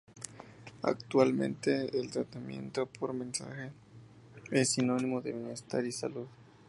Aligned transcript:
Actualmente 0.81 1.95
el 1.95 2.09
tratamiento 2.09 2.87
por 2.87 3.13
masaje 3.13 3.69
es 4.49 4.71
sinónimo 4.73 5.21
de 5.21 5.33
bienestar 5.33 5.85
y 5.85 5.91
salud. 5.91 6.25